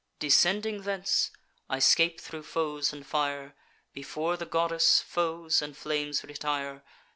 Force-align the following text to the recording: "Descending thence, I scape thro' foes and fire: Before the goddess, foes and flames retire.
"Descending 0.17 0.81
thence, 0.81 1.29
I 1.69 1.77
scape 1.77 2.19
thro' 2.19 2.41
foes 2.41 2.91
and 2.91 3.05
fire: 3.05 3.53
Before 3.93 4.35
the 4.35 4.47
goddess, 4.47 4.99
foes 4.99 5.61
and 5.61 5.77
flames 5.77 6.23
retire. 6.23 6.83